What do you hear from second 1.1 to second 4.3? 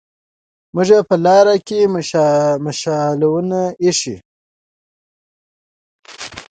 لار کې مشالونه ايښي